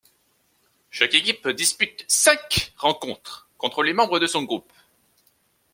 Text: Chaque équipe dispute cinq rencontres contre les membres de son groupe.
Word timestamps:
Chaque 0.89 1.13
équipe 1.13 1.47
dispute 1.49 2.05
cinq 2.07 2.73
rencontres 2.75 3.47
contre 3.59 3.83
les 3.83 3.93
membres 3.93 4.17
de 4.17 4.25
son 4.25 4.41
groupe. 4.41 4.73